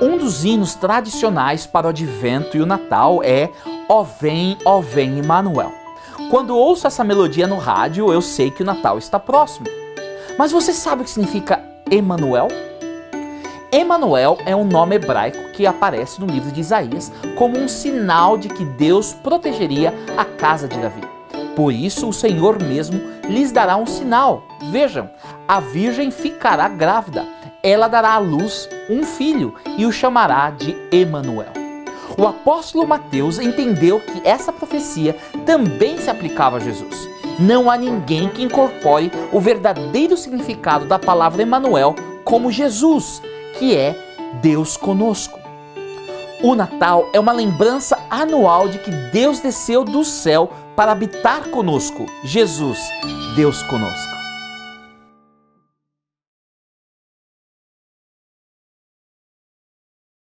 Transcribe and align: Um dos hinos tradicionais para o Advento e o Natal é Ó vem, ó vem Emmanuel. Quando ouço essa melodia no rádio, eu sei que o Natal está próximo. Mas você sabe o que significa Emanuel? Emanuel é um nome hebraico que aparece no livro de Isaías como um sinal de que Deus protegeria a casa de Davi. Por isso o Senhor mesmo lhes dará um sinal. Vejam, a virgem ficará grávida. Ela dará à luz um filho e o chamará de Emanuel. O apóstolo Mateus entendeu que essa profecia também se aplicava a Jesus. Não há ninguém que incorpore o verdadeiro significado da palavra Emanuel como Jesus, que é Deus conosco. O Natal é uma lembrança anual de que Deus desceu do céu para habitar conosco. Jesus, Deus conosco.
Um 0.00 0.18
dos 0.18 0.44
hinos 0.44 0.74
tradicionais 0.74 1.66
para 1.66 1.86
o 1.86 1.90
Advento 1.90 2.56
e 2.56 2.60
o 2.60 2.66
Natal 2.66 3.22
é 3.22 3.50
Ó 3.88 4.02
vem, 4.02 4.56
ó 4.64 4.80
vem 4.80 5.18
Emmanuel. 5.18 5.72
Quando 6.30 6.56
ouço 6.56 6.86
essa 6.86 7.04
melodia 7.04 7.46
no 7.46 7.58
rádio, 7.58 8.12
eu 8.12 8.22
sei 8.22 8.50
que 8.50 8.62
o 8.62 8.66
Natal 8.66 8.98
está 8.98 9.20
próximo. 9.20 9.66
Mas 10.38 10.52
você 10.52 10.72
sabe 10.72 11.02
o 11.02 11.04
que 11.04 11.10
significa 11.10 11.62
Emanuel? 11.90 12.48
Emanuel 13.70 14.38
é 14.46 14.54
um 14.54 14.64
nome 14.64 14.96
hebraico 14.96 15.52
que 15.52 15.66
aparece 15.66 16.20
no 16.20 16.26
livro 16.26 16.50
de 16.50 16.60
Isaías 16.60 17.12
como 17.36 17.58
um 17.58 17.68
sinal 17.68 18.38
de 18.38 18.48
que 18.48 18.64
Deus 18.64 19.12
protegeria 19.12 19.92
a 20.16 20.24
casa 20.24 20.66
de 20.66 20.78
Davi. 20.78 21.02
Por 21.54 21.72
isso 21.72 22.08
o 22.08 22.12
Senhor 22.12 22.60
mesmo 22.62 23.00
lhes 23.28 23.52
dará 23.52 23.76
um 23.76 23.86
sinal. 23.86 24.42
Vejam, 24.70 25.10
a 25.46 25.60
virgem 25.60 26.10
ficará 26.10 26.68
grávida. 26.68 27.24
Ela 27.62 27.86
dará 27.86 28.14
à 28.14 28.18
luz 28.18 28.68
um 28.88 29.02
filho 29.02 29.54
e 29.78 29.86
o 29.86 29.92
chamará 29.92 30.50
de 30.50 30.76
Emanuel. 30.90 31.52
O 32.16 32.26
apóstolo 32.26 32.86
Mateus 32.86 33.38
entendeu 33.38 34.00
que 34.00 34.20
essa 34.24 34.52
profecia 34.52 35.16
também 35.44 35.98
se 35.98 36.10
aplicava 36.10 36.58
a 36.58 36.60
Jesus. 36.60 37.08
Não 37.38 37.70
há 37.70 37.76
ninguém 37.76 38.28
que 38.28 38.42
incorpore 38.42 39.10
o 39.32 39.40
verdadeiro 39.40 40.16
significado 40.16 40.84
da 40.84 40.98
palavra 40.98 41.42
Emanuel 41.42 41.96
como 42.22 42.52
Jesus, 42.52 43.20
que 43.58 43.76
é 43.76 43.96
Deus 44.40 44.76
conosco. 44.76 45.40
O 46.42 46.54
Natal 46.54 47.08
é 47.12 47.18
uma 47.18 47.32
lembrança 47.32 47.98
anual 48.10 48.68
de 48.68 48.78
que 48.78 48.90
Deus 48.90 49.40
desceu 49.40 49.84
do 49.84 50.04
céu 50.04 50.52
para 50.76 50.92
habitar 50.92 51.48
conosco. 51.48 52.06
Jesus, 52.22 52.78
Deus 53.34 53.62
conosco. 53.62 54.23